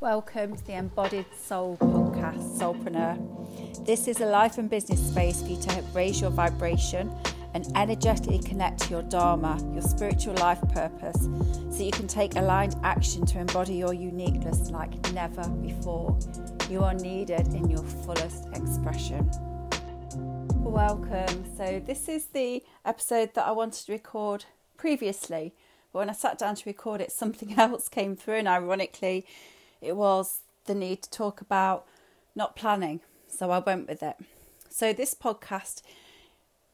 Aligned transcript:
Welcome 0.00 0.54
to 0.54 0.64
the 0.64 0.74
Embodied 0.74 1.26
Soul 1.36 1.76
podcast, 1.80 2.56
Soulpreneur. 2.56 3.84
This 3.84 4.06
is 4.06 4.20
a 4.20 4.26
life 4.26 4.56
and 4.56 4.70
business 4.70 5.04
space 5.04 5.42
for 5.42 5.48
you 5.48 5.60
to 5.62 5.82
raise 5.92 6.20
your 6.20 6.30
vibration 6.30 7.12
and 7.54 7.66
energetically 7.74 8.38
connect 8.38 8.82
to 8.82 8.90
your 8.90 9.02
Dharma, 9.02 9.58
your 9.72 9.82
spiritual 9.82 10.34
life 10.34 10.60
purpose, 10.72 11.20
so 11.76 11.82
you 11.82 11.90
can 11.90 12.06
take 12.06 12.36
aligned 12.36 12.76
action 12.84 13.26
to 13.26 13.40
embody 13.40 13.74
your 13.74 13.92
uniqueness 13.92 14.70
like 14.70 15.12
never 15.12 15.48
before. 15.48 16.16
You 16.70 16.84
are 16.84 16.94
needed 16.94 17.48
in 17.48 17.68
your 17.68 17.82
fullest 17.82 18.46
expression. 18.54 19.28
Welcome. 20.62 21.56
So, 21.56 21.82
this 21.84 22.08
is 22.08 22.26
the 22.26 22.62
episode 22.84 23.34
that 23.34 23.48
I 23.48 23.50
wanted 23.50 23.84
to 23.86 23.92
record 23.92 24.44
previously, 24.76 25.54
but 25.92 25.98
when 25.98 26.10
I 26.10 26.12
sat 26.12 26.38
down 26.38 26.54
to 26.54 26.62
record 26.66 27.00
it, 27.00 27.10
something 27.10 27.54
else 27.58 27.88
came 27.88 28.14
through, 28.14 28.36
and 28.36 28.46
ironically, 28.46 29.26
it 29.80 29.96
was 29.96 30.40
the 30.64 30.74
need 30.74 31.02
to 31.02 31.10
talk 31.10 31.40
about 31.40 31.86
not 32.34 32.56
planning. 32.56 33.00
So 33.28 33.50
I 33.50 33.58
went 33.58 33.88
with 33.88 34.02
it. 34.02 34.16
So 34.70 34.92
this 34.92 35.14
podcast 35.14 35.82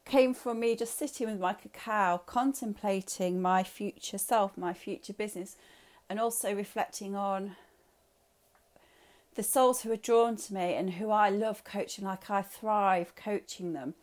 came 0.05 0.33
from 0.33 0.59
me 0.59 0.75
just 0.75 0.97
sitting 0.97 1.27
with 1.27 1.39
my 1.39 1.53
cacao, 1.53 2.21
contemplating 2.25 3.41
my 3.41 3.63
future 3.63 4.19
self, 4.19 4.57
my 4.57 4.73
future 4.73 5.13
business, 5.13 5.55
and 6.09 6.19
also 6.19 6.53
reflecting 6.53 7.15
on 7.15 7.55
the 9.33 9.43
souls 9.43 9.81
who 9.81 9.91
are 9.91 9.97
drawn 9.97 10.37
to 10.37 10.53
me 10.53 10.75
and 10.75 10.91
who 10.93 11.09
I 11.09 11.29
love 11.29 11.63
coaching, 11.63 12.05
like 12.05 12.29
I 12.29 12.41
thrive 12.41 13.15
coaching 13.15 13.73
them. 13.73 13.95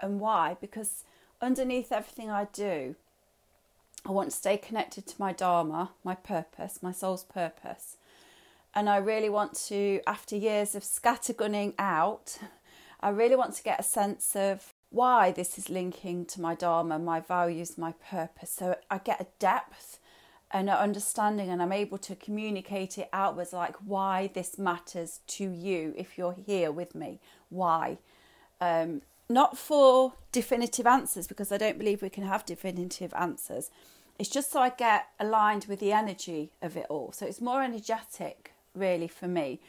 And 0.00 0.18
why? 0.18 0.56
Because 0.60 1.04
underneath 1.40 1.92
everything 1.92 2.30
I 2.30 2.48
do, 2.52 2.96
I 4.04 4.10
want 4.10 4.30
to 4.30 4.36
stay 4.36 4.56
connected 4.56 5.06
to 5.06 5.14
my 5.20 5.32
Dharma, 5.32 5.90
my 6.02 6.16
purpose, 6.16 6.82
my 6.82 6.90
soul's 6.90 7.22
purpose 7.22 7.96
and 8.74 8.88
I 8.88 8.96
really 8.96 9.28
want 9.28 9.54
to, 9.68 10.00
after 10.06 10.36
years 10.36 10.74
of 10.74 10.82
scattergunning 10.82 11.74
out, 11.78 12.38
I 13.00 13.10
really 13.10 13.36
want 13.36 13.54
to 13.54 13.62
get 13.62 13.80
a 13.80 13.82
sense 13.82 14.34
of 14.36 14.72
why 14.90 15.32
this 15.32 15.58
is 15.58 15.68
linking 15.68 16.24
to 16.26 16.40
my 16.40 16.54
Dharma, 16.54 16.98
my 16.98 17.20
values, 17.20 17.78
my 17.78 17.92
purpose. 18.10 18.50
So 18.50 18.76
I 18.90 18.98
get 18.98 19.20
a 19.20 19.26
depth 19.38 19.98
and 20.50 20.68
an 20.68 20.76
understanding, 20.76 21.48
and 21.48 21.62
I'm 21.62 21.72
able 21.72 21.98
to 21.98 22.14
communicate 22.14 22.98
it 22.98 23.08
outwards 23.12 23.54
like 23.54 23.76
why 23.76 24.30
this 24.34 24.58
matters 24.58 25.20
to 25.28 25.50
you 25.50 25.94
if 25.96 26.18
you're 26.18 26.36
here 26.46 26.70
with 26.70 26.94
me. 26.94 27.20
Why? 27.48 27.98
Um, 28.60 29.00
not 29.28 29.56
for 29.56 30.12
definitive 30.30 30.86
answers, 30.86 31.26
because 31.26 31.52
I 31.52 31.56
don't 31.56 31.78
believe 31.78 32.02
we 32.02 32.10
can 32.10 32.24
have 32.24 32.44
definitive 32.44 33.14
answers. 33.14 33.70
It's 34.18 34.28
just 34.28 34.52
so 34.52 34.60
I 34.60 34.68
get 34.68 35.06
aligned 35.18 35.64
with 35.64 35.80
the 35.80 35.92
energy 35.92 36.52
of 36.60 36.76
it 36.76 36.86
all. 36.90 37.12
So 37.12 37.24
it's 37.24 37.40
more 37.40 37.62
energetic 37.62 38.52
really 38.74 39.08
for 39.08 39.28
me 39.28 39.60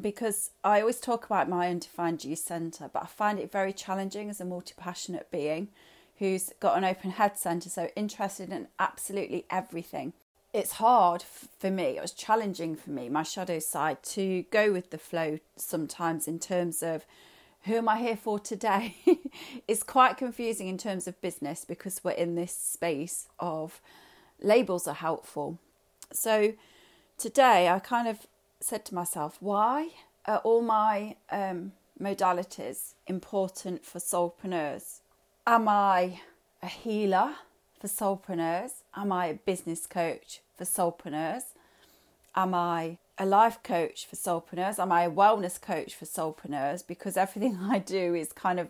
because 0.00 0.50
I 0.62 0.80
always 0.80 1.00
talk 1.00 1.24
about 1.24 1.48
my 1.48 1.68
undefined 1.68 2.20
G 2.20 2.34
centre, 2.34 2.90
but 2.92 3.02
I 3.02 3.06
find 3.06 3.38
it 3.38 3.50
very 3.50 3.72
challenging 3.72 4.28
as 4.28 4.40
a 4.40 4.44
multi 4.44 4.74
passionate 4.76 5.30
being 5.30 5.68
who's 6.18 6.52
got 6.60 6.76
an 6.76 6.84
open 6.84 7.10
head 7.10 7.38
centre, 7.38 7.68
so 7.68 7.88
interested 7.96 8.50
in 8.50 8.68
absolutely 8.78 9.44
everything. 9.50 10.12
It's 10.52 10.72
hard 10.72 11.22
for 11.22 11.70
me, 11.70 11.96
it 11.96 12.00
was 12.00 12.12
challenging 12.12 12.76
for 12.76 12.90
me, 12.90 13.08
my 13.08 13.22
shadow 13.22 13.58
side, 13.58 14.02
to 14.04 14.44
go 14.50 14.72
with 14.72 14.90
the 14.90 14.98
flow 14.98 15.38
sometimes 15.56 16.26
in 16.26 16.38
terms 16.38 16.82
of 16.82 17.04
who 17.62 17.74
am 17.74 17.88
I 17.88 17.98
here 17.98 18.16
for 18.16 18.38
today? 18.38 18.96
it's 19.68 19.82
quite 19.82 20.16
confusing 20.16 20.68
in 20.68 20.78
terms 20.78 21.06
of 21.06 21.20
business 21.20 21.64
because 21.64 22.02
we're 22.02 22.12
in 22.12 22.34
this 22.36 22.56
space 22.56 23.28
of 23.40 23.80
labels 24.40 24.86
are 24.86 24.94
helpful. 24.94 25.58
So, 26.12 26.54
today 27.18 27.68
I 27.68 27.78
kind 27.78 28.08
of 28.08 28.26
said 28.60 28.84
to 28.86 28.94
myself, 28.94 29.38
why 29.40 29.90
are 30.26 30.38
all 30.38 30.62
my 30.62 31.16
um, 31.30 31.72
modalities 32.00 32.94
important 33.06 33.84
for 33.84 33.98
soulpreneurs? 33.98 35.00
Am 35.46 35.68
I 35.68 36.20
a 36.62 36.66
healer 36.66 37.34
for 37.80 37.88
soulpreneurs? 37.88 38.82
Am 38.94 39.12
I 39.12 39.26
a 39.26 39.34
business 39.34 39.86
coach 39.86 40.40
for 40.56 40.64
soulpreneurs? 40.64 41.44
Am 42.34 42.54
I 42.54 42.98
a 43.18 43.24
life 43.24 43.62
coach 43.62 44.06
for 44.06 44.16
soulpreneurs? 44.16 44.78
Am 44.78 44.92
I 44.92 45.04
a 45.04 45.10
wellness 45.10 45.60
coach 45.60 45.94
for 45.94 46.04
soulpreneurs? 46.04 46.86
Because 46.86 47.16
everything 47.16 47.56
I 47.62 47.78
do 47.78 48.14
is 48.14 48.32
kind 48.32 48.60
of 48.60 48.68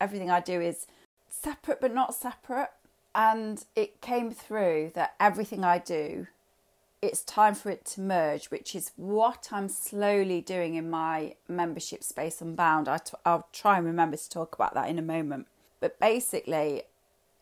everything 0.00 0.30
I 0.30 0.40
do 0.40 0.60
is 0.60 0.86
separate 1.28 1.80
but 1.80 1.94
not 1.94 2.14
separate. 2.14 2.70
And 3.14 3.64
it 3.74 4.00
came 4.00 4.30
through 4.30 4.92
that 4.94 5.14
everything 5.18 5.64
I 5.64 5.78
do 5.78 6.26
it's 7.02 7.22
time 7.22 7.54
for 7.54 7.70
it 7.70 7.84
to 7.86 8.00
merge, 8.00 8.46
which 8.46 8.74
is 8.74 8.92
what 8.96 9.48
I'm 9.52 9.68
slowly 9.68 10.40
doing 10.40 10.74
in 10.74 10.90
my 10.90 11.34
membership 11.48 12.02
space 12.02 12.40
Unbound. 12.40 12.88
I 12.88 12.98
t- 12.98 13.12
I'll 13.24 13.48
try 13.52 13.76
and 13.76 13.86
remember 13.86 14.16
to 14.16 14.30
talk 14.30 14.54
about 14.54 14.74
that 14.74 14.88
in 14.88 14.98
a 14.98 15.02
moment. 15.02 15.46
But 15.80 16.00
basically, 16.00 16.82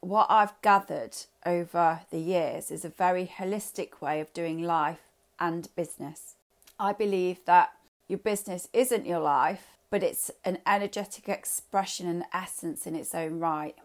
what 0.00 0.26
I've 0.28 0.60
gathered 0.60 1.16
over 1.46 2.00
the 2.10 2.18
years 2.18 2.70
is 2.70 2.84
a 2.84 2.90
very 2.90 3.26
holistic 3.26 4.00
way 4.00 4.20
of 4.20 4.32
doing 4.32 4.62
life 4.62 5.00
and 5.38 5.68
business. 5.76 6.34
I 6.78 6.92
believe 6.92 7.44
that 7.46 7.72
your 8.08 8.18
business 8.18 8.68
isn't 8.72 9.06
your 9.06 9.20
life, 9.20 9.78
but 9.90 10.02
it's 10.02 10.30
an 10.44 10.58
energetic 10.66 11.28
expression 11.28 12.08
and 12.08 12.24
essence 12.32 12.86
in 12.86 12.94
its 12.96 13.14
own 13.14 13.38
right, 13.38 13.76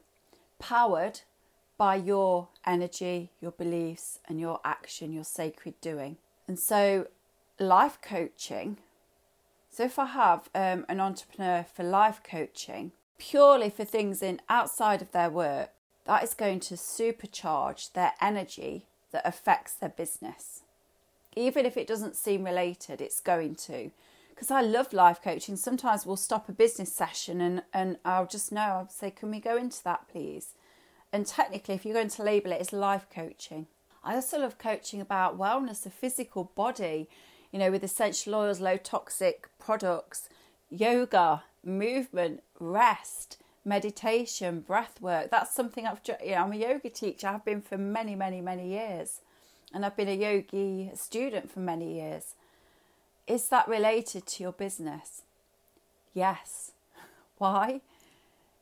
powered 0.57 1.22
by 1.79 1.95
your 1.95 2.50
energy, 2.66 3.31
your 3.40 3.51
beliefs, 3.51 4.19
and 4.28 4.38
your 4.38 4.59
action, 4.66 5.13
your 5.13 5.23
sacred 5.23 5.79
doing. 5.79 6.17
And 6.45 6.59
so, 6.59 7.07
life 7.57 8.00
coaching. 8.01 8.78
So, 9.72 9.85
if 9.85 9.97
I 9.97 10.07
have 10.07 10.50
um, 10.53 10.85
an 10.89 11.00
entrepreneur 11.00 11.63
for 11.63 11.84
life 11.84 12.19
coaching, 12.22 12.91
purely 13.18 13.69
for 13.69 13.85
things 13.85 14.22
in 14.22 14.41
outside 14.50 15.01
of 15.01 15.13
their 15.13 15.29
work, 15.29 15.69
that 16.03 16.22
is 16.22 16.34
going 16.34 16.59
to 16.59 16.73
supercharge 16.73 17.94
their 17.94 18.12
energy 18.22 18.85
that 19.12 19.25
affects 19.25 19.73
their 19.73 19.89
business. 19.89 20.63
Even 21.35 21.66
if 21.66 21.78
it 21.78 21.88
doesn't 21.88 22.18
seem 22.18 22.44
related, 22.44 23.00
it's 23.00 23.22
going 23.22 23.56
to. 23.56 23.91
Because 24.29 24.51
I 24.51 24.62
love 24.62 24.91
life 24.91 25.22
coaching. 25.23 25.56
Sometimes 25.56 26.06
we'll 26.06 26.18
stop 26.18 26.50
a 26.50 26.51
business 26.51 26.91
session 26.91 27.39
and, 27.39 27.63
and 27.73 27.97
I'll 28.03 28.25
just 28.25 28.51
know, 28.51 28.62
I'll 28.62 28.89
say, 28.89 29.12
Can 29.12 29.31
we 29.31 29.39
go 29.39 29.56
into 29.56 29.81
that, 29.85 30.09
please? 30.12 30.56
And 31.11 31.25
technically, 31.25 31.75
if 31.75 31.85
you're 31.85 31.93
going 31.93 32.09
to 32.09 32.23
label 32.23 32.51
it, 32.51 32.61
it's 32.61 32.73
life 32.73 33.07
coaching. 33.13 33.67
I 34.03 34.15
also 34.15 34.39
love 34.39 34.57
coaching 34.57 35.01
about 35.01 35.37
wellness, 35.37 35.83
the 35.83 35.89
physical 35.89 36.51
body, 36.55 37.09
you 37.51 37.59
know, 37.59 37.71
with 37.71 37.83
essential 37.83 38.35
oils, 38.35 38.59
low 38.61 38.77
toxic 38.77 39.49
products, 39.59 40.29
yoga, 40.69 41.43
movement, 41.63 42.43
rest, 42.59 43.37
meditation, 43.65 44.61
breath 44.61 45.01
work. 45.01 45.31
That's 45.31 45.53
something 45.53 45.85
I've, 45.85 46.01
you 46.23 46.31
know, 46.31 46.37
I'm 46.37 46.53
a 46.53 46.57
yoga 46.57 46.89
teacher. 46.89 47.27
I've 47.27 47.45
been 47.45 47.61
for 47.61 47.77
many, 47.77 48.15
many, 48.15 48.41
many 48.41 48.69
years. 48.69 49.21
And 49.73 49.85
I've 49.85 49.97
been 49.97 50.09
a 50.09 50.15
yogi 50.15 50.91
student 50.95 51.51
for 51.51 51.59
many 51.59 51.95
years. 51.99 52.35
Is 53.27 53.47
that 53.49 53.67
related 53.67 54.25
to 54.25 54.43
your 54.43 54.51
business? 54.51 55.21
Yes. 56.13 56.71
Why? 57.37 57.81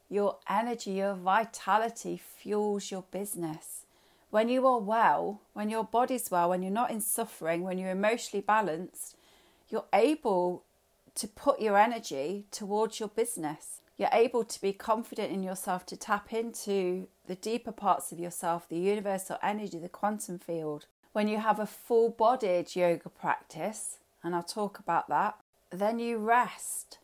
Your 0.10 0.38
energy, 0.50 0.92
your 0.92 1.16
vitality 1.16 2.18
fuels 2.18 2.92
your 2.92 3.04
business. 3.12 3.86
When 4.30 4.50
you 4.50 4.66
are 4.68 4.80
well, 4.80 5.42
when 5.54 5.70
your 5.70 5.84
body's 5.84 6.30
well, 6.32 6.50
when 6.50 6.62
you're 6.62 6.72
not 6.72 6.92
in 6.92 7.02
suffering, 7.02 7.62
when 7.62 7.78
you're 7.78 7.92
emotionally 7.92 8.44
balanced, 8.46 9.16
you're 9.70 9.86
able 9.94 10.64
to 11.16 11.28
put 11.28 11.62
your 11.62 11.78
energy 11.78 12.46
towards 12.52 13.00
your 13.00 13.10
business. 13.10 13.82
You're 13.98 14.10
able 14.14 14.44
to 14.44 14.62
be 14.62 14.74
confident 14.74 15.32
in 15.32 15.44
yourself, 15.44 15.86
to 15.88 15.98
tap 15.98 16.32
into 16.32 17.08
the 17.26 17.36
deeper 17.36 17.72
parts 17.72 18.12
of 18.12 18.20
yourself, 18.20 18.70
the 18.70 18.78
universal 18.78 19.38
energy, 19.42 19.80
the 19.80 19.90
quantum 19.90 20.40
field. 20.40 20.86
When 21.14 21.28
you 21.28 21.40
have 21.40 21.60
a 21.60 21.66
full 21.66 22.10
bodied 22.12 22.76
yoga 22.76 23.10
practice, 23.10 23.98
and 24.24 24.36
I'll 24.36 24.44
talk 24.44 24.78
about 24.78 25.10
that, 25.10 25.40
then 25.72 26.00
you 26.00 26.18
rest. 26.18 27.00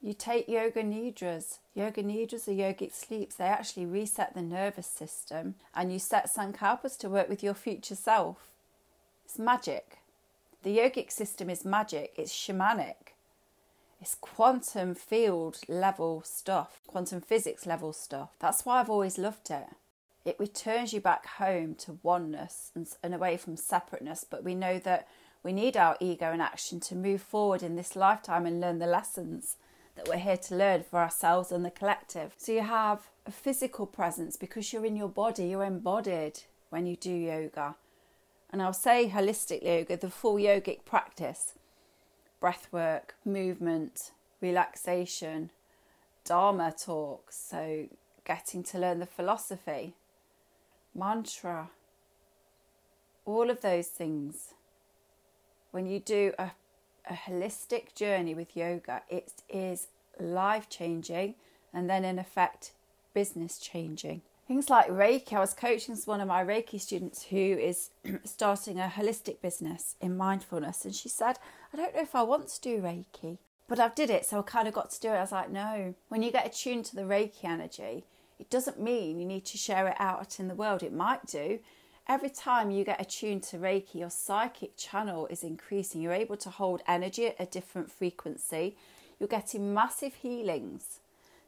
You 0.00 0.12
take 0.12 0.48
yoga 0.48 0.82
nidras. 0.82 1.58
Yoga 1.74 2.02
nidras 2.02 2.46
are 2.46 2.52
yogic 2.52 2.94
sleeps. 2.94 3.34
They 3.34 3.46
actually 3.46 3.86
reset 3.86 4.34
the 4.34 4.42
nervous 4.42 4.86
system 4.86 5.56
and 5.74 5.92
you 5.92 5.98
set 5.98 6.30
sankalpas 6.32 6.96
to 6.98 7.08
work 7.08 7.28
with 7.28 7.42
your 7.42 7.54
future 7.54 7.96
self. 7.96 8.52
It's 9.24 9.38
magic. 9.38 9.98
The 10.62 10.78
yogic 10.78 11.10
system 11.10 11.50
is 11.50 11.64
magic. 11.64 12.14
It's 12.16 12.32
shamanic. 12.32 13.14
It's 14.00 14.14
quantum 14.14 14.94
field 14.94 15.58
level 15.68 16.22
stuff, 16.24 16.80
quantum 16.86 17.20
physics 17.20 17.66
level 17.66 17.92
stuff. 17.92 18.30
That's 18.38 18.64
why 18.64 18.78
I've 18.78 18.90
always 18.90 19.18
loved 19.18 19.50
it. 19.50 19.66
It 20.24 20.36
returns 20.38 20.92
you 20.92 21.00
back 21.00 21.26
home 21.26 21.74
to 21.80 21.98
oneness 22.04 22.70
and, 22.76 22.88
and 23.02 23.14
away 23.14 23.36
from 23.36 23.56
separateness. 23.56 24.24
But 24.28 24.44
we 24.44 24.54
know 24.54 24.78
that 24.78 25.08
we 25.42 25.52
need 25.52 25.76
our 25.76 25.96
ego 25.98 26.30
and 26.30 26.40
action 26.40 26.78
to 26.80 26.94
move 26.94 27.22
forward 27.22 27.64
in 27.64 27.74
this 27.74 27.96
lifetime 27.96 28.46
and 28.46 28.60
learn 28.60 28.78
the 28.78 28.86
lessons 28.86 29.56
that 29.98 30.08
we're 30.08 30.16
here 30.16 30.36
to 30.36 30.56
learn 30.56 30.84
for 30.84 31.00
ourselves 31.00 31.52
and 31.52 31.64
the 31.64 31.70
collective. 31.70 32.32
So 32.36 32.52
you 32.52 32.62
have 32.62 33.08
a 33.26 33.32
physical 33.32 33.84
presence 33.84 34.36
because 34.36 34.72
you're 34.72 34.86
in 34.86 34.96
your 34.96 35.08
body, 35.08 35.48
you're 35.48 35.64
embodied 35.64 36.40
when 36.70 36.86
you 36.86 36.96
do 36.96 37.12
yoga. 37.12 37.74
And 38.50 38.62
I'll 38.62 38.72
say 38.72 39.10
holistic 39.10 39.62
yoga, 39.62 39.96
the 39.96 40.08
full 40.08 40.36
yogic 40.36 40.84
practice 40.84 41.54
breath 42.40 42.68
work, 42.70 43.16
movement, 43.24 44.12
relaxation, 44.40 45.50
Dharma 46.24 46.72
talks, 46.72 47.36
so 47.36 47.88
getting 48.24 48.62
to 48.62 48.78
learn 48.78 49.00
the 49.00 49.06
philosophy, 49.06 49.94
mantra, 50.94 51.70
all 53.24 53.50
of 53.50 53.60
those 53.60 53.88
things. 53.88 54.54
When 55.72 55.86
you 55.86 55.98
do 55.98 56.32
a, 56.38 56.52
a 57.08 57.14
holistic 57.14 57.94
journey 57.94 58.34
with 58.34 58.56
yoga, 58.56 59.02
it 59.08 59.42
is 59.48 59.88
life 60.20 60.68
changing 60.68 61.34
and 61.72 61.88
then, 61.88 62.04
in 62.04 62.18
effect, 62.18 62.72
business 63.14 63.58
changing. 63.58 64.22
Things 64.46 64.70
like 64.70 64.88
Reiki, 64.88 65.34
I 65.34 65.40
was 65.40 65.52
coaching 65.52 65.94
one 66.06 66.22
of 66.22 66.28
my 66.28 66.42
Reiki 66.42 66.80
students 66.80 67.24
who 67.24 67.36
is 67.36 67.90
starting 68.24 68.80
a 68.80 68.90
holistic 68.94 69.42
business 69.42 69.94
in 70.00 70.16
mindfulness, 70.16 70.86
and 70.86 70.94
she 70.94 71.10
said, 71.10 71.38
I 71.72 71.76
don't 71.76 71.94
know 71.94 72.00
if 72.00 72.14
I 72.14 72.22
want 72.22 72.48
to 72.48 72.60
do 72.60 72.80
Reiki, 72.80 73.36
but 73.68 73.78
I've 73.78 73.94
did 73.94 74.08
it, 74.08 74.24
so 74.24 74.38
I 74.38 74.42
kind 74.42 74.66
of 74.66 74.72
got 74.72 74.90
to 74.90 75.00
do 75.00 75.08
it. 75.08 75.16
I 75.16 75.20
was 75.20 75.32
like, 75.32 75.50
no. 75.50 75.94
When 76.08 76.22
you 76.22 76.32
get 76.32 76.46
attuned 76.46 76.86
to 76.86 76.96
the 76.96 77.02
Reiki 77.02 77.44
energy, 77.44 78.04
it 78.38 78.48
doesn't 78.48 78.80
mean 78.80 79.18
you 79.18 79.26
need 79.26 79.44
to 79.46 79.58
share 79.58 79.86
it 79.88 79.96
out 79.98 80.40
in 80.40 80.48
the 80.48 80.54
world. 80.54 80.82
It 80.82 80.94
might 80.94 81.26
do. 81.26 81.58
Every 82.08 82.30
time 82.30 82.70
you 82.70 82.84
get 82.84 83.02
attuned 83.02 83.42
to 83.44 83.58
Reiki, 83.58 83.96
your 83.96 84.08
psychic 84.08 84.78
channel 84.78 85.26
is 85.26 85.42
increasing. 85.42 86.00
You're 86.00 86.14
able 86.14 86.38
to 86.38 86.48
hold 86.48 86.80
energy 86.88 87.26
at 87.26 87.36
a 87.38 87.44
different 87.44 87.92
frequency. 87.92 88.78
You're 89.20 89.28
getting 89.28 89.74
massive 89.74 90.14
healings. 90.14 91.00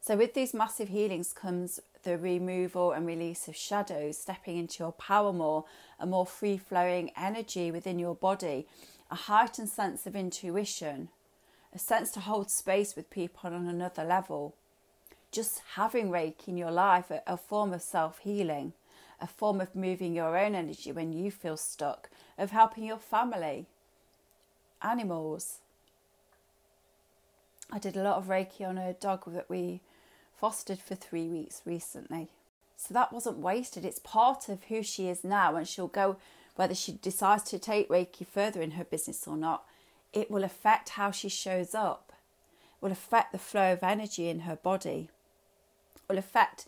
So, 0.02 0.18
with 0.18 0.34
these 0.34 0.52
massive 0.52 0.88
healings 0.88 1.32
comes 1.32 1.80
the 2.02 2.18
removal 2.18 2.92
and 2.92 3.06
release 3.06 3.48
of 3.48 3.56
shadows, 3.56 4.18
stepping 4.18 4.58
into 4.58 4.82
your 4.82 4.92
power 4.92 5.32
more, 5.32 5.64
a 5.98 6.04
more 6.04 6.26
free 6.26 6.58
flowing 6.58 7.10
energy 7.16 7.70
within 7.70 7.98
your 7.98 8.14
body, 8.14 8.66
a 9.10 9.14
heightened 9.14 9.70
sense 9.70 10.06
of 10.06 10.14
intuition, 10.14 11.08
a 11.74 11.78
sense 11.78 12.10
to 12.10 12.20
hold 12.20 12.50
space 12.50 12.94
with 12.96 13.08
people 13.08 13.48
on 13.48 13.66
another 13.66 14.04
level. 14.04 14.54
Just 15.32 15.62
having 15.76 16.10
Reiki 16.10 16.48
in 16.48 16.58
your 16.58 16.70
life, 16.70 17.10
a, 17.10 17.22
a 17.26 17.38
form 17.38 17.72
of 17.72 17.80
self 17.80 18.18
healing, 18.18 18.74
a 19.20 19.26
form 19.26 19.60
of 19.60 19.74
moving 19.74 20.14
your 20.14 20.36
own 20.38 20.54
energy 20.54 20.92
when 20.92 21.12
you 21.12 21.30
feel 21.30 21.56
stuck, 21.56 22.10
of 22.38 22.50
helping 22.50 22.84
your 22.84 22.98
family, 22.98 23.66
animals. 24.82 25.58
I 27.70 27.78
did 27.78 27.96
a 27.96 28.02
lot 28.02 28.16
of 28.16 28.26
Reiki 28.26 28.66
on 28.66 28.78
a 28.78 28.94
dog 28.94 29.24
that 29.32 29.48
we 29.48 29.80
fostered 30.38 30.78
for 30.78 30.94
three 30.94 31.28
weeks 31.28 31.62
recently. 31.64 32.30
So 32.76 32.94
that 32.94 33.12
wasn't 33.12 33.38
wasted. 33.38 33.84
It's 33.84 33.98
part 33.98 34.48
of 34.48 34.64
who 34.64 34.82
she 34.82 35.08
is 35.08 35.22
now, 35.22 35.54
and 35.54 35.68
she'll 35.68 35.86
go 35.86 36.16
whether 36.56 36.74
she 36.74 36.92
decides 36.92 37.44
to 37.44 37.58
take 37.58 37.88
Reiki 37.88 38.26
further 38.26 38.62
in 38.62 38.72
her 38.72 38.84
business 38.84 39.26
or 39.26 39.36
not. 39.36 39.64
It 40.12 40.30
will 40.30 40.44
affect 40.44 40.90
how 40.90 41.10
she 41.10 41.28
shows 41.28 41.74
up, 41.74 42.12
it 42.12 42.84
will 42.84 42.92
affect 42.92 43.32
the 43.32 43.38
flow 43.38 43.72
of 43.72 43.82
energy 43.82 44.28
in 44.28 44.40
her 44.40 44.56
body, 44.56 45.08
it 45.94 46.02
will 46.08 46.18
affect 46.18 46.66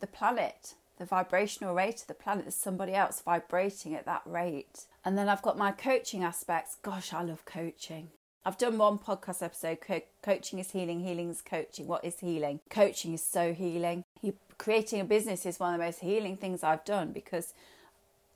the 0.00 0.06
planet, 0.06 0.74
the 1.00 1.06
vibrational 1.06 1.74
rate 1.74 2.02
of 2.02 2.06
the 2.06 2.14
planet. 2.14 2.44
There's 2.44 2.54
somebody 2.54 2.94
else 2.94 3.22
vibrating 3.22 3.94
at 3.94 4.04
that 4.04 4.22
rate. 4.26 4.84
And 5.02 5.16
then 5.16 5.30
I've 5.30 5.42
got 5.42 5.56
my 5.56 5.72
coaching 5.72 6.22
aspects. 6.22 6.76
Gosh, 6.82 7.14
I 7.14 7.22
love 7.22 7.46
coaching. 7.46 8.10
I've 8.44 8.58
done 8.58 8.76
one 8.76 8.98
podcast 8.98 9.42
episode 9.42 9.80
co- 9.80 10.02
coaching 10.22 10.58
is 10.58 10.70
healing, 10.70 11.00
healing 11.00 11.30
is 11.30 11.40
coaching. 11.40 11.86
What 11.86 12.04
is 12.04 12.20
healing? 12.20 12.60
Coaching 12.68 13.14
is 13.14 13.22
so 13.22 13.54
healing. 13.54 14.04
You 14.20 14.34
creating 14.58 15.00
a 15.00 15.04
business 15.04 15.46
is 15.46 15.58
one 15.58 15.72
of 15.72 15.80
the 15.80 15.86
most 15.86 16.00
healing 16.00 16.36
things 16.36 16.62
I've 16.62 16.84
done 16.84 17.12
because 17.12 17.54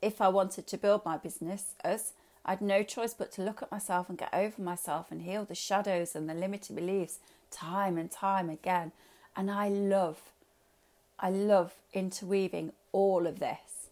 if 0.01 0.19
I 0.19 0.27
wanted 0.27 0.65
to 0.65 0.77
build 0.77 1.05
my 1.05 1.17
business 1.17 1.75
as 1.83 2.13
I'd 2.43 2.61
no 2.61 2.81
choice 2.81 3.13
but 3.13 3.31
to 3.33 3.43
look 3.43 3.61
at 3.61 3.71
myself 3.71 4.09
and 4.09 4.17
get 4.17 4.33
over 4.33 4.59
myself 4.59 5.11
and 5.11 5.21
heal 5.21 5.45
the 5.45 5.55
shadows 5.55 6.15
and 6.15 6.27
the 6.27 6.33
limiting 6.33 6.75
beliefs 6.75 7.19
time 7.51 7.97
and 7.97 8.09
time 8.09 8.49
again. 8.49 8.91
And 9.35 9.51
I 9.51 9.69
love, 9.69 10.31
I 11.19 11.29
love 11.29 11.73
interweaving 11.93 12.73
all 12.91 13.25
of 13.27 13.39
this 13.39 13.89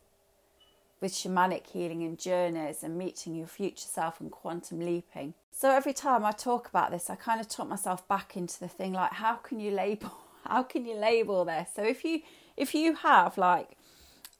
with 1.00 1.14
shamanic 1.14 1.68
healing 1.68 2.04
and 2.04 2.18
journeys 2.18 2.84
and 2.84 2.98
meeting 2.98 3.36
your 3.36 3.48
future 3.48 3.88
self 3.88 4.22
and 4.22 4.32
quantum 4.32 4.80
leaping. 4.80 5.34
So 5.52 5.70
every 5.70 5.94
time 5.94 6.26
I 6.26 6.32
talk 6.32 6.68
about 6.70 6.92
this, 6.92 7.10
I 7.10 7.16
kind 7.16 7.42
of 7.42 7.48
talk 7.48 7.68
myself 7.68 8.08
back 8.08 8.36
into 8.36 8.60
the 8.60 8.68
thing 8.68 8.94
like 8.94 9.14
how 9.14 9.36
can 9.36 9.60
you 9.60 9.72
label 9.72 10.12
how 10.46 10.64
can 10.64 10.86
you 10.86 10.96
label 10.96 11.46
this? 11.46 11.70
So 11.76 11.84
if 11.84 12.04
you 12.04 12.22
if 12.56 12.74
you 12.74 12.96
have 12.96 13.38
like 13.38 13.78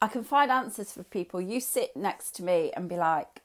I 0.04 0.08
can 0.08 0.22
find 0.22 0.50
answers 0.50 0.92
for 0.92 1.02
people. 1.02 1.40
You 1.40 1.60
sit 1.60 1.96
next 1.96 2.32
to 2.36 2.42
me 2.42 2.70
and 2.76 2.90
be 2.90 2.96
like, 2.96 3.40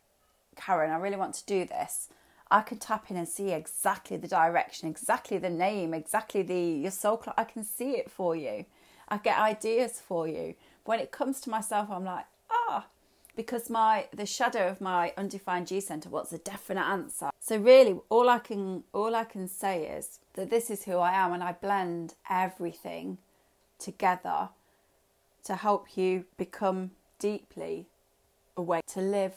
Karen, 0.58 0.92
I 0.92 0.98
really 0.98 1.16
want 1.16 1.36
to 1.36 1.46
do 1.46 1.64
this. 1.64 2.10
I 2.52 2.62
can 2.62 2.80
tap 2.80 3.10
in 3.10 3.16
and 3.16 3.30
see 3.30 3.52
exactly 3.52 4.18
the 4.18 4.28
direction, 4.28 4.90
exactly 4.90 5.38
the 5.38 5.50
name, 5.50 5.94
exactly 5.94 6.42
the 6.42 6.60
your 6.60 6.92
soul 6.92 7.16
clock. 7.16 7.36
I 7.38 7.46
can 7.46 7.64
see 7.64 7.92
it 7.92 8.12
for 8.12 8.36
you. 8.36 8.66
I 9.10 9.18
get 9.18 9.38
ideas 9.38 10.02
for 10.06 10.28
you. 10.28 10.56
When 10.86 11.00
it 11.00 11.12
comes 11.12 11.42
to 11.42 11.50
myself, 11.50 11.90
I'm 11.92 12.06
like, 12.06 12.26
ah, 12.50 12.88
because 13.36 13.70
my 13.70 14.08
the 14.14 14.26
shadow 14.26 14.68
of 14.68 14.82
my 14.82 15.14
undefined 15.18 15.68
G 15.68 15.80
center 15.80 16.10
wants 16.10 16.34
a 16.34 16.38
definite 16.38 16.86
answer. 16.86 17.30
So 17.40 17.58
really 17.58 18.00
all 18.10 18.30
I 18.30 18.40
can 18.40 18.84
all 18.94 19.16
I 19.16 19.24
can 19.24 19.48
say 19.48 19.86
is 19.86 20.20
that 20.34 20.50
this 20.50 20.70
is 20.70 20.84
who 20.84 20.98
I 20.98 21.14
am 21.14 21.34
and 21.34 21.44
I 21.44 21.54
blend 21.54 22.16
everything 22.30 23.18
together 23.78 24.50
to 25.46 25.56
help 25.56 25.98
you 25.98 26.26
become 26.38 26.92
deeply 27.18 27.88
awake 28.58 28.86
to 28.88 29.00
live 29.00 29.36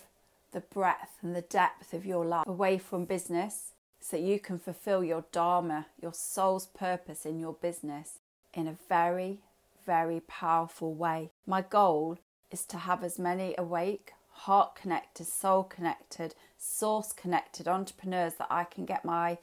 the 0.53 0.61
breadth 0.61 1.19
and 1.23 1.35
the 1.35 1.43
depth 1.43 1.95
of 1.95 2.05
your 2.05 2.25
life 2.25 2.47
away 2.47 2.79
from 2.79 3.05
business 3.05 3.73
so 4.01 4.17
you 4.17 4.41
can 4.41 4.59
fulfill 4.59 5.05
your 5.05 5.25
dharma, 5.33 5.87
your 6.01 6.13
soul's 6.13 6.67
purpose 6.67 7.25
in 7.25 7.39
your 7.39 7.53
business 7.53 8.19
in 8.53 8.67
a 8.67 8.77
very 8.89 9.39
very 9.85 10.21
powerful 10.21 10.95
way. 10.95 11.31
My 11.47 11.63
goal 11.63 12.19
is 12.51 12.65
to 12.67 12.79
have 12.79 13.03
as 13.03 13.19
many 13.19 13.55
awake, 13.59 14.13
heart 14.29 14.75
connected, 14.75 15.27
soul 15.27 15.65
connected, 15.65 16.35
source 16.59 17.13
connected 17.13 17.69
entrepreneurs 17.69 18.35
that 18.35 18.49
I 18.51 18.65
can 18.65 18.85
get 18.85 19.05
my 19.05 19.39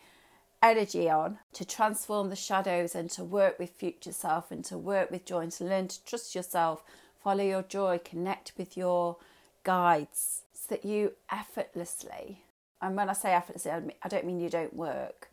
energy 0.61 1.09
on 1.09 1.39
to 1.53 1.65
transform 1.65 2.29
the 2.29 2.35
shadows 2.35 2.93
and 2.95 3.09
to 3.11 3.23
work 3.23 3.57
with 3.59 3.69
future 3.69 4.11
self 4.11 4.51
and 4.51 4.63
to 4.65 4.77
work 4.77 5.09
with 5.09 5.25
joy 5.25 5.39
and 5.39 5.51
to 5.53 5.63
learn 5.63 5.87
to 5.87 6.03
trust 6.03 6.35
yourself, 6.35 6.83
follow 7.23 7.43
your 7.43 7.63
joy, 7.63 7.99
connect 8.03 8.53
with 8.57 8.75
your 8.75 9.17
guides 9.63 10.43
so 10.53 10.75
that 10.75 10.85
you 10.85 11.13
effortlessly, 11.31 12.43
and 12.81 12.95
when 12.95 13.09
I 13.09 13.13
say 13.13 13.33
effortlessly, 13.33 13.71
I 13.71 14.07
don't 14.07 14.25
mean 14.25 14.39
you 14.39 14.49
don't 14.49 14.75
work, 14.75 15.29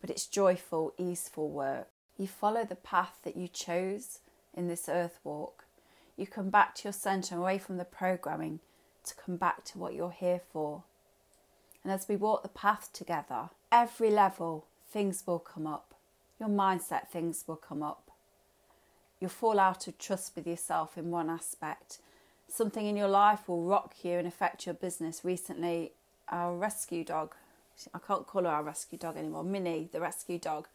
but 0.00 0.10
it's 0.10 0.26
joyful, 0.26 0.94
easeful 0.98 1.50
work. 1.50 1.88
You 2.16 2.26
follow 2.26 2.64
the 2.64 2.76
path 2.76 3.18
that 3.24 3.36
you 3.36 3.48
chose 3.48 4.20
in 4.58 4.68
this 4.68 4.88
earth 4.88 5.18
walk 5.24 5.64
you 6.18 6.26
come 6.26 6.50
back 6.50 6.74
to 6.74 6.84
your 6.84 6.92
center 6.92 7.36
away 7.36 7.58
from 7.58 7.76
the 7.76 7.84
programming 7.84 8.58
to 9.04 9.14
come 9.14 9.36
back 9.36 9.64
to 9.64 9.78
what 9.78 9.94
you're 9.94 10.10
here 10.10 10.40
for. 10.52 10.82
And 11.84 11.92
as 11.92 12.08
we 12.08 12.16
walk 12.16 12.42
the 12.42 12.48
path 12.48 12.90
together, 12.92 13.50
every 13.70 14.10
level, 14.10 14.66
things 14.90 15.22
will 15.24 15.38
come 15.38 15.66
up. 15.66 15.94
Your 16.40 16.48
mindset, 16.48 17.08
things 17.08 17.44
will 17.46 17.56
come 17.56 17.84
up. 17.84 18.10
You'll 19.20 19.30
fall 19.30 19.60
out 19.60 19.86
of 19.86 19.96
trust 19.96 20.32
with 20.34 20.46
yourself 20.46 20.98
in 20.98 21.12
one 21.12 21.30
aspect. 21.30 21.98
Something 22.48 22.86
in 22.86 22.96
your 22.96 23.08
life 23.08 23.48
will 23.48 23.62
rock 23.62 23.94
you 24.02 24.12
and 24.12 24.26
affect 24.26 24.66
your 24.66 24.74
business. 24.74 25.24
Recently, 25.24 25.92
our 26.28 26.54
rescue 26.54 27.04
dog, 27.04 27.34
I 27.94 28.00
can't 28.00 28.26
call 28.26 28.42
her 28.42 28.48
our 28.48 28.64
rescue 28.64 28.98
dog 28.98 29.16
anymore, 29.16 29.44
Minnie, 29.44 29.88
the 29.92 30.00
rescue 30.00 30.38
dog, 30.38 30.66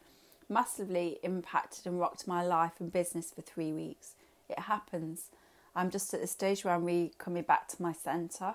massively 0.48 1.18
impacted 1.22 1.86
and 1.86 1.98
rocked 1.98 2.26
my 2.26 2.44
life 2.44 2.72
and 2.80 2.92
business 2.92 3.30
for 3.30 3.42
three 3.42 3.72
weeks. 3.72 4.14
It 4.48 4.60
happens. 4.60 5.30
I'm 5.74 5.90
just 5.90 6.12
at 6.14 6.20
the 6.20 6.26
stage 6.26 6.64
where 6.64 6.74
I'm 6.74 6.84
re 6.84 7.12
coming 7.18 7.42
back 7.42 7.68
to 7.68 7.82
my 7.82 7.92
centre 7.92 8.54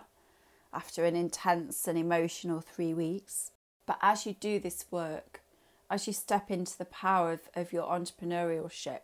after 0.74 1.04
an 1.06 1.16
intense 1.16 1.88
and 1.88 1.98
emotional 1.98 2.62
three 2.62 2.94
weeks. 2.94 3.52
But 3.86 3.98
as 4.02 4.26
you 4.26 4.34
do 4.34 4.60
this 4.60 4.86
work, 4.92 5.42
as 5.90 6.06
you 6.06 6.14
step 6.14 6.52
into 6.52 6.78
the 6.78 6.86
power 6.86 7.34
of, 7.34 7.42
of 7.56 7.74
your 7.74 7.88
entrepreneurship, 7.88 9.02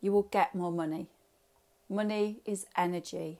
you 0.00 0.12
will 0.12 0.22
get 0.22 0.54
more 0.54 0.72
money. 0.72 1.08
Money 1.88 2.40
is 2.44 2.66
energy. 2.76 3.38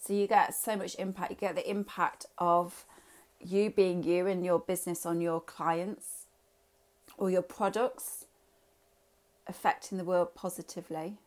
So 0.00 0.12
you 0.12 0.26
get 0.26 0.54
so 0.54 0.76
much 0.76 0.94
impact. 0.98 1.30
You 1.30 1.36
get 1.36 1.56
the 1.56 1.68
impact 1.68 2.26
of 2.36 2.84
you 3.40 3.70
being 3.70 4.02
you 4.02 4.26
and 4.26 4.44
your 4.44 4.58
business 4.58 5.06
on 5.06 5.20
your 5.20 5.40
clients 5.40 6.17
or 7.18 7.30
your 7.30 7.42
products 7.42 8.24
affecting 9.46 9.98
the 9.98 10.04
world 10.04 10.34
positively. 10.34 11.18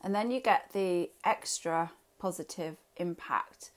And 0.00 0.14
then 0.14 0.30
you 0.30 0.40
get 0.40 0.72
the 0.72 1.10
extra 1.24 1.92
positive 2.18 2.76
impact 2.98 3.70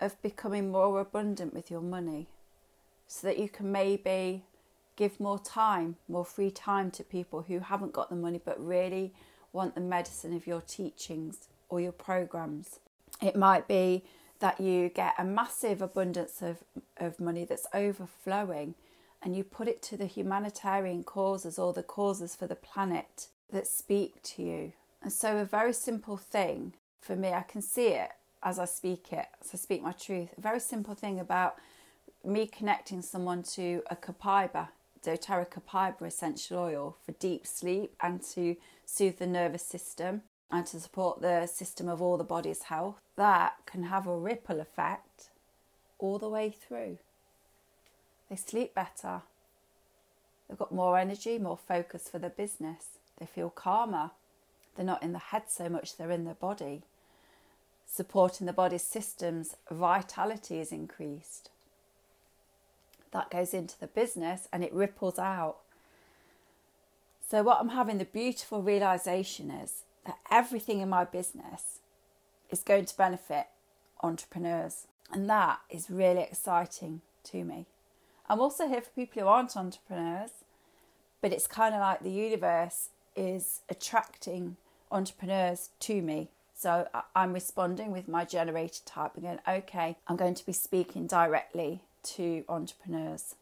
of 0.00 0.20
becoming 0.22 0.70
more 0.70 1.00
abundant 1.00 1.52
with 1.54 1.70
your 1.70 1.80
money 1.80 2.26
so 3.06 3.26
that 3.26 3.38
you 3.38 3.48
can 3.48 3.70
maybe 3.70 4.44
give 4.96 5.20
more 5.20 5.38
time, 5.38 5.96
more 6.08 6.24
free 6.24 6.50
time 6.50 6.90
to 6.92 7.04
people 7.04 7.42
who 7.42 7.60
haven't 7.60 7.92
got 7.92 8.08
the 8.10 8.16
money 8.16 8.40
but 8.42 8.64
really 8.64 9.12
want 9.52 9.74
the 9.74 9.80
medicine 9.80 10.34
of 10.34 10.46
your 10.46 10.60
teachings 10.60 11.48
or 11.68 11.80
your 11.80 11.92
programs. 11.92 12.80
It 13.20 13.36
might 13.36 13.68
be 13.68 14.04
that 14.40 14.60
you 14.60 14.88
get 14.88 15.14
a 15.18 15.24
massive 15.24 15.82
abundance 15.82 16.42
of, 16.42 16.58
of 16.96 17.20
money 17.20 17.44
that's 17.44 17.66
overflowing 17.74 18.74
and 19.22 19.36
you 19.36 19.44
put 19.44 19.68
it 19.68 19.82
to 19.82 19.96
the 19.96 20.06
humanitarian 20.06 21.02
causes 21.02 21.58
or 21.58 21.72
the 21.72 21.82
causes 21.82 22.34
for 22.36 22.46
the 22.46 22.54
planet 22.54 23.28
that 23.50 23.66
speak 23.66 24.22
to 24.22 24.42
you. 24.42 24.72
And 25.02 25.12
so, 25.12 25.38
a 25.38 25.44
very 25.44 25.72
simple 25.72 26.16
thing 26.16 26.74
for 27.00 27.16
me, 27.16 27.32
I 27.32 27.42
can 27.42 27.62
see 27.62 27.88
it 27.88 28.10
as 28.42 28.58
I 28.58 28.64
speak 28.64 29.12
it, 29.12 29.26
as 29.40 29.54
I 29.54 29.56
speak 29.56 29.82
my 29.82 29.92
truth. 29.92 30.30
A 30.36 30.40
very 30.40 30.60
simple 30.60 30.94
thing 30.94 31.18
about 31.18 31.56
me 32.24 32.46
connecting 32.46 33.02
someone 33.02 33.42
to 33.54 33.82
a 33.90 33.96
copaiba, 33.96 34.68
doTERRA 35.04 35.48
copaiba 35.48 36.02
essential 36.02 36.58
oil 36.58 36.96
for 37.04 37.12
deep 37.12 37.46
sleep 37.46 37.94
and 38.02 38.22
to 38.34 38.56
soothe 38.84 39.18
the 39.18 39.26
nervous 39.26 39.62
system 39.62 40.22
and 40.50 40.66
to 40.66 40.80
support 40.80 41.20
the 41.20 41.46
system 41.46 41.88
of 41.88 42.00
all 42.00 42.16
the 42.16 42.24
body's 42.24 42.64
health, 42.64 43.00
that 43.16 43.54
can 43.66 43.84
have 43.84 44.06
a 44.06 44.16
ripple 44.16 44.60
effect 44.60 45.28
all 45.98 46.18
the 46.18 46.28
way 46.28 46.50
through. 46.50 46.98
They 48.28 48.36
sleep 48.36 48.74
better. 48.74 49.22
They've 50.48 50.58
got 50.58 50.72
more 50.72 50.98
energy, 50.98 51.38
more 51.38 51.56
focus 51.58 52.08
for 52.08 52.18
their 52.18 52.30
business. 52.30 52.84
They 53.18 53.26
feel 53.26 53.50
calmer. 53.50 54.10
They're 54.76 54.86
not 54.86 55.02
in 55.02 55.12
the 55.12 55.18
head 55.18 55.44
so 55.48 55.68
much, 55.68 55.96
they're 55.96 56.10
in 56.10 56.24
their 56.24 56.34
body. 56.34 56.82
Supporting 57.90 58.46
the 58.46 58.52
body's 58.52 58.84
systems, 58.84 59.56
vitality 59.70 60.60
is 60.60 60.70
increased. 60.70 61.50
That 63.10 63.30
goes 63.30 63.54
into 63.54 63.78
the 63.80 63.86
business 63.86 64.46
and 64.52 64.62
it 64.62 64.72
ripples 64.72 65.18
out. 65.18 65.56
So, 67.28 67.42
what 67.42 67.58
I'm 67.60 67.70
having 67.70 67.98
the 67.98 68.04
beautiful 68.04 68.62
realization 68.62 69.50
is 69.50 69.82
that 70.06 70.18
everything 70.30 70.80
in 70.80 70.88
my 70.88 71.04
business 71.04 71.80
is 72.50 72.62
going 72.62 72.84
to 72.86 72.96
benefit 72.96 73.46
entrepreneurs. 74.02 74.86
And 75.12 75.28
that 75.28 75.60
is 75.70 75.90
really 75.90 76.22
exciting 76.22 77.00
to 77.24 77.44
me. 77.44 77.66
I'm 78.28 78.40
also 78.40 78.68
here 78.68 78.80
for 78.80 78.90
people 78.90 79.22
who 79.22 79.28
aren't 79.28 79.56
entrepreneurs, 79.56 80.30
but 81.20 81.32
it's 81.32 81.46
kind 81.46 81.74
of 81.74 81.80
like 81.80 82.02
the 82.02 82.10
universe 82.10 82.90
is 83.16 83.60
attracting 83.68 84.56
entrepreneurs 84.90 85.70
to 85.80 86.02
me. 86.02 86.28
So 86.54 86.88
I'm 87.14 87.32
responding 87.32 87.92
with 87.92 88.08
my 88.08 88.24
generator 88.24 88.80
type 88.84 89.12
and 89.14 89.24
going, 89.24 89.38
okay, 89.48 89.96
I'm 90.08 90.16
going 90.16 90.34
to 90.34 90.44
be 90.44 90.52
speaking 90.52 91.06
directly 91.06 91.82
to 92.02 92.44
entrepreneurs. 92.48 93.36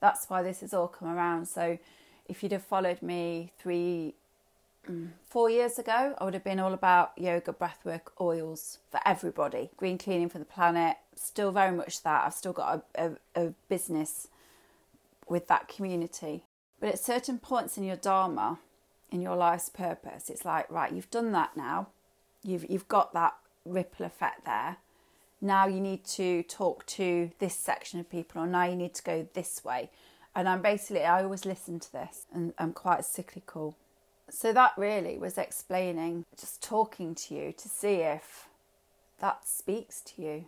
That's 0.00 0.28
why 0.28 0.42
this 0.42 0.60
has 0.60 0.72
all 0.72 0.88
come 0.88 1.08
around. 1.08 1.46
So 1.46 1.78
if 2.26 2.42
you'd 2.42 2.52
have 2.52 2.64
followed 2.64 3.02
me 3.02 3.52
three, 3.58 4.14
mm, 4.88 5.10
four 5.28 5.50
years 5.50 5.78
ago, 5.78 6.14
I 6.18 6.24
would 6.24 6.34
have 6.34 6.42
been 6.44 6.58
all 6.58 6.72
about 6.72 7.12
yoga, 7.16 7.52
breathwork, 7.52 8.08
oils 8.20 8.78
for 8.90 9.00
everybody, 9.04 9.70
green 9.76 9.98
cleaning 9.98 10.28
for 10.28 10.38
the 10.38 10.44
planet. 10.44 10.96
Still 11.14 11.52
very 11.52 11.74
much 11.74 12.02
that. 12.02 12.24
I've 12.26 12.34
still 12.34 12.52
got 12.52 12.84
a, 12.94 13.04
a, 13.04 13.46
a 13.46 13.54
business 13.68 14.28
with 15.28 15.48
that 15.48 15.68
community. 15.68 16.44
But 16.80 16.90
at 16.90 16.98
certain 16.98 17.38
points 17.38 17.78
in 17.78 17.84
your 17.84 17.96
Dharma, 17.96 18.58
in 19.10 19.22
your 19.22 19.36
life's 19.36 19.68
purpose, 19.68 20.30
it's 20.30 20.44
like, 20.44 20.70
right, 20.70 20.92
you've 20.92 21.10
done 21.10 21.32
that 21.32 21.56
now. 21.56 21.88
You've, 22.42 22.68
you've 22.68 22.88
got 22.88 23.12
that 23.14 23.34
ripple 23.64 24.06
effect 24.06 24.44
there. 24.44 24.78
Now 25.40 25.66
you 25.66 25.80
need 25.80 26.04
to 26.06 26.42
talk 26.44 26.86
to 26.86 27.30
this 27.38 27.54
section 27.54 28.00
of 28.00 28.10
people, 28.10 28.42
or 28.42 28.46
now 28.46 28.64
you 28.64 28.76
need 28.76 28.94
to 28.94 29.02
go 29.02 29.28
this 29.34 29.64
way. 29.64 29.90
And 30.34 30.48
I'm 30.48 30.62
basically, 30.62 31.04
I 31.04 31.22
always 31.22 31.44
listen 31.44 31.78
to 31.80 31.92
this 31.92 32.26
and 32.32 32.54
I'm 32.58 32.72
quite 32.72 33.04
cyclical. 33.04 33.76
So 34.30 34.52
that 34.52 34.72
really 34.76 35.18
was 35.18 35.36
explaining, 35.36 36.24
just 36.38 36.62
talking 36.62 37.14
to 37.16 37.34
you 37.34 37.52
to 37.52 37.68
see 37.68 37.96
if 37.96 38.48
that 39.20 39.46
speaks 39.46 40.00
to 40.00 40.22
you. 40.22 40.44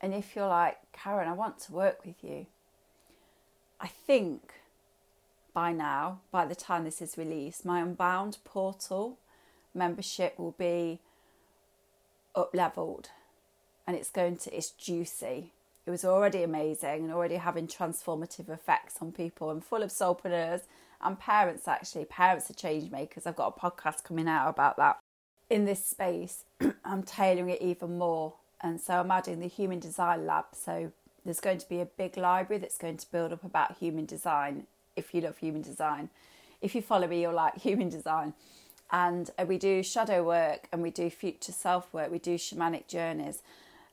And 0.00 0.14
if 0.14 0.36
you're 0.36 0.48
like, 0.48 0.78
Karen, 0.92 1.28
I 1.28 1.32
want 1.32 1.58
to 1.60 1.72
work 1.72 2.04
with 2.04 2.22
you. 2.22 2.46
I 3.80 3.88
think 3.88 4.52
by 5.52 5.72
now, 5.72 6.20
by 6.30 6.44
the 6.44 6.54
time 6.54 6.84
this 6.84 7.00
is 7.00 7.16
released, 7.16 7.64
my 7.64 7.80
Unbound 7.80 8.38
portal 8.44 9.18
membership 9.74 10.38
will 10.38 10.54
be 10.58 11.00
up 12.34 12.50
leveled 12.54 13.10
and 13.86 13.96
it's 13.96 14.10
going 14.10 14.36
to, 14.36 14.54
it's 14.54 14.70
juicy. 14.70 15.52
It 15.86 15.90
was 15.90 16.04
already 16.04 16.42
amazing 16.42 17.04
and 17.04 17.12
already 17.12 17.36
having 17.36 17.68
transformative 17.68 18.48
effects 18.48 18.96
on 19.00 19.12
people 19.12 19.50
and 19.50 19.64
full 19.64 19.82
of 19.82 19.90
soulpreneurs 19.90 20.62
and 21.00 21.18
parents 21.18 21.68
actually. 21.68 22.04
Parents 22.04 22.50
are 22.50 22.54
change 22.54 22.90
makers. 22.90 23.26
I've 23.26 23.36
got 23.36 23.54
a 23.56 23.60
podcast 23.60 24.02
coming 24.02 24.28
out 24.28 24.48
about 24.48 24.76
that. 24.78 24.98
In 25.48 25.64
this 25.64 25.84
space, 25.84 26.44
I'm 26.84 27.04
tailoring 27.04 27.50
it 27.50 27.62
even 27.62 27.96
more. 27.98 28.34
And 28.62 28.80
so 28.80 28.94
I'm 29.00 29.10
adding 29.10 29.40
the 29.40 29.48
human 29.48 29.78
design 29.78 30.26
lab. 30.26 30.46
So 30.52 30.92
there's 31.24 31.40
going 31.40 31.58
to 31.58 31.68
be 31.68 31.80
a 31.80 31.86
big 31.86 32.16
library 32.16 32.60
that's 32.60 32.78
going 32.78 32.96
to 32.96 33.10
build 33.10 33.32
up 33.32 33.44
about 33.44 33.78
human 33.78 34.06
design 34.06 34.66
if 34.94 35.12
you 35.12 35.20
love 35.20 35.38
human 35.38 35.62
design. 35.62 36.08
If 36.60 36.74
you 36.74 36.82
follow 36.82 37.06
me, 37.06 37.22
you'll 37.22 37.34
like 37.34 37.56
human 37.60 37.88
design. 37.88 38.32
And 38.90 39.30
uh, 39.38 39.44
we 39.46 39.58
do 39.58 39.82
shadow 39.82 40.22
work 40.22 40.68
and 40.72 40.80
we 40.82 40.90
do 40.90 41.10
future 41.10 41.52
self 41.52 41.92
work, 41.92 42.10
we 42.10 42.18
do 42.18 42.36
shamanic 42.36 42.86
journeys. 42.86 43.42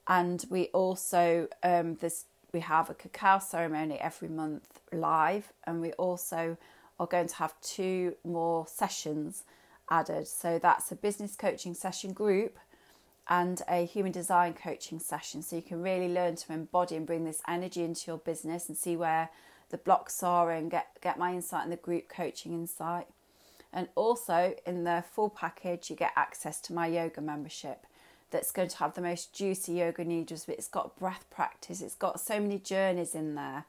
And 0.08 0.46
we 0.50 0.65
also, 0.67 1.48
um, 1.63 1.96
this, 1.96 2.25
we 2.53 2.60
have 2.60 2.89
a 2.89 2.93
cacao 2.93 3.39
ceremony 3.39 3.98
every 4.00 4.27
month 4.27 4.82
live, 4.91 5.53
and 5.65 5.82
we 5.82 5.93
also 5.93 6.58
are 7.00 7.08
going 7.08 7.27
to 7.27 7.36
have 7.36 7.60
two 7.62 8.15
more 8.24 8.67
sessions 8.67 9.43
added. 9.89 10.27
So 10.27 10.60
that's 10.60 10.91
a 10.91 10.96
business 10.96 11.36
coaching 11.36 11.74
session 11.74 12.13
group 12.13 12.58
and 13.29 13.61
a 13.69 13.85
human 13.85 14.11
design 14.11 14.53
coaching 14.53 14.99
session. 14.99 15.41
So 15.41 15.55
you 15.55 15.61
can 15.61 15.81
really 15.81 16.09
learn 16.09 16.35
to 16.35 16.53
embody 16.53 16.95
and 16.95 17.05
bring 17.05 17.23
this 17.25 17.41
energy 17.47 17.83
into 17.83 18.11
your 18.11 18.17
business 18.17 18.67
and 18.67 18.77
see 18.77 18.95
where 18.95 19.29
the 19.69 19.77
blocks 19.77 20.21
are 20.23 20.51
and 20.51 20.69
get, 20.69 20.87
get 21.01 21.17
my 21.17 21.33
insight 21.33 21.63
and 21.63 21.71
the 21.71 21.77
group 21.77 22.09
coaching 22.09 22.53
insight. 22.53 23.07
And 23.71 23.87
also 23.95 24.55
in 24.67 24.83
the 24.83 25.03
full 25.09 25.29
package, 25.29 25.89
you 25.89 25.95
get 25.95 26.11
access 26.15 26.61
to 26.61 26.73
my 26.73 26.87
yoga 26.87 27.21
membership 27.21 27.85
that's 28.29 28.51
going 28.51 28.67
to 28.67 28.77
have 28.77 28.93
the 28.93 29.01
most 29.01 29.33
juicy 29.33 29.73
yoga 29.73 30.03
nidras. 30.03 30.45
But 30.45 30.55
it's 30.55 30.67
got 30.67 30.97
breath 30.99 31.25
practice, 31.31 31.81
it's 31.81 31.95
got 31.95 32.19
so 32.19 32.39
many 32.39 32.59
journeys 32.59 33.15
in 33.15 33.35
there. 33.35 33.65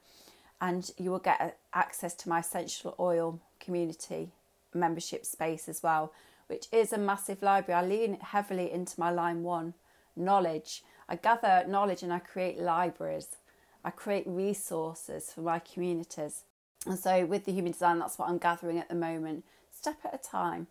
And 0.61 0.91
you 0.99 1.11
will 1.11 1.19
get 1.19 1.59
access 1.73 2.15
to 2.15 2.29
my 2.29 2.41
essential 2.41 2.95
oil 2.99 3.41
community 3.61 4.31
membership 4.73 5.25
space 5.25 5.69
as 5.69 5.83
well, 5.83 6.13
which 6.47 6.67
is 6.73 6.93
a 6.93 6.99
massive 6.99 7.43
library. 7.43 7.81
I 7.81 7.87
lean 7.87 8.19
heavily 8.21 8.71
into 8.71 8.99
my 8.99 9.11
line 9.11 9.43
one 9.43 9.75
knowledge. 10.17 10.85
I 11.09 11.17
gather 11.17 11.65
knowledge 11.69 12.03
and 12.03 12.13
I 12.13 12.19
create 12.19 12.59
libraries 12.59 13.37
I 13.85 13.91
create 13.91 14.27
resources 14.27 15.31
for 15.31 15.43
my 15.43 15.59
communities. 15.59 16.45
And 16.87 16.99
so, 16.99 17.27
with 17.27 17.45
the 17.45 17.53
human 17.53 17.73
design, 17.73 17.99
that's 17.99 18.19
what 18.19 18.29
I'm 18.29 18.39
gathering 18.39 18.79
at 18.79 18.89
the 18.89 18.95
moment, 18.95 19.45
step 19.71 19.99
at 20.05 20.15
a 20.15 20.19
time. 20.19 20.69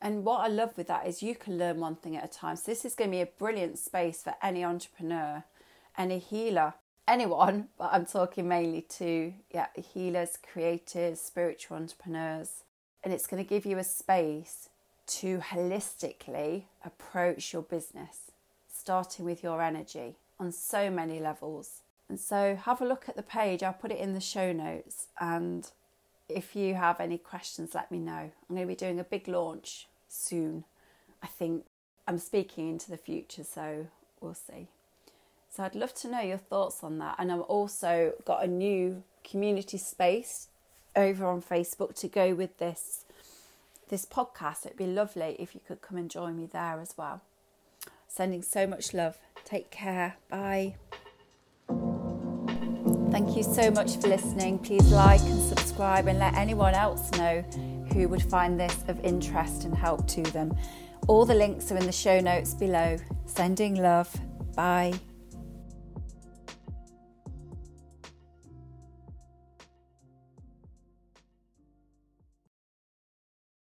And 0.00 0.24
what 0.24 0.40
I 0.40 0.48
love 0.48 0.76
with 0.76 0.86
that 0.88 1.06
is 1.06 1.22
you 1.22 1.34
can 1.34 1.58
learn 1.58 1.80
one 1.80 1.96
thing 1.96 2.16
at 2.16 2.24
a 2.24 2.28
time. 2.28 2.56
So, 2.56 2.70
this 2.70 2.84
is 2.84 2.94
going 2.94 3.10
to 3.10 3.16
be 3.16 3.22
a 3.22 3.26
brilliant 3.26 3.78
space 3.78 4.22
for 4.22 4.34
any 4.42 4.64
entrepreneur, 4.64 5.44
any 5.98 6.18
healer, 6.18 6.74
anyone, 7.08 7.68
but 7.78 7.90
I'm 7.92 8.06
talking 8.06 8.46
mainly 8.46 8.82
to 8.82 9.34
yeah, 9.50 9.66
healers, 9.74 10.38
creators, 10.52 11.20
spiritual 11.20 11.76
entrepreneurs. 11.78 12.62
And 13.06 13.14
it's 13.14 13.28
going 13.28 13.40
to 13.40 13.48
give 13.48 13.64
you 13.64 13.78
a 13.78 13.84
space 13.84 14.68
to 15.06 15.38
holistically 15.38 16.64
approach 16.84 17.52
your 17.52 17.62
business, 17.62 18.32
starting 18.68 19.24
with 19.24 19.44
your 19.44 19.62
energy 19.62 20.16
on 20.40 20.50
so 20.50 20.90
many 20.90 21.20
levels. 21.20 21.82
And 22.08 22.18
so 22.18 22.58
have 22.60 22.80
a 22.80 22.84
look 22.84 23.08
at 23.08 23.14
the 23.14 23.22
page. 23.22 23.62
I'll 23.62 23.72
put 23.72 23.92
it 23.92 24.00
in 24.00 24.12
the 24.12 24.20
show 24.20 24.52
notes. 24.52 25.06
And 25.20 25.70
if 26.28 26.56
you 26.56 26.74
have 26.74 26.98
any 26.98 27.16
questions, 27.16 27.76
let 27.76 27.92
me 27.92 28.00
know. 28.00 28.32
I'm 28.48 28.56
going 28.56 28.62
to 28.62 28.66
be 28.66 28.74
doing 28.74 28.98
a 28.98 29.04
big 29.04 29.28
launch 29.28 29.86
soon. 30.08 30.64
I 31.22 31.28
think 31.28 31.64
I'm 32.08 32.18
speaking 32.18 32.68
into 32.68 32.90
the 32.90 32.96
future, 32.96 33.44
so 33.44 33.86
we'll 34.20 34.34
see. 34.34 34.66
So 35.48 35.62
I'd 35.62 35.76
love 35.76 35.94
to 35.94 36.08
know 36.08 36.22
your 36.22 36.38
thoughts 36.38 36.82
on 36.82 36.98
that. 36.98 37.14
And 37.20 37.30
I've 37.30 37.42
also 37.42 38.14
got 38.24 38.42
a 38.42 38.48
new 38.48 39.04
community 39.22 39.78
space 39.78 40.48
over 40.96 41.26
on 41.26 41.42
Facebook 41.42 41.94
to 42.00 42.08
go 42.08 42.34
with 42.34 42.58
this 42.58 43.04
this 43.88 44.04
podcast. 44.04 44.66
It'd 44.66 44.78
be 44.78 44.86
lovely 44.86 45.36
if 45.38 45.54
you 45.54 45.60
could 45.66 45.80
come 45.80 45.96
and 45.96 46.10
join 46.10 46.36
me 46.36 46.46
there 46.46 46.80
as 46.80 46.94
well. 46.96 47.20
Sending 48.08 48.42
so 48.42 48.66
much 48.66 48.92
love. 48.92 49.18
Take 49.44 49.70
care. 49.70 50.16
Bye. 50.28 50.74
Thank 53.10 53.36
you 53.36 53.42
so 53.44 53.70
much 53.70 53.96
for 53.96 54.08
listening. 54.08 54.58
Please 54.58 54.90
like 54.90 55.20
and 55.20 55.40
subscribe 55.40 56.08
and 56.08 56.18
let 56.18 56.34
anyone 56.34 56.74
else 56.74 57.10
know 57.12 57.42
who 57.92 58.08
would 58.08 58.22
find 58.22 58.58
this 58.58 58.84
of 58.88 59.02
interest 59.04 59.64
and 59.64 59.74
help 59.74 60.06
to 60.08 60.22
them. 60.22 60.56
All 61.06 61.24
the 61.24 61.34
links 61.34 61.70
are 61.70 61.76
in 61.76 61.86
the 61.86 61.92
show 61.92 62.20
notes 62.20 62.54
below. 62.54 62.96
Sending 63.26 63.76
love. 63.76 64.14
Bye. 64.54 64.94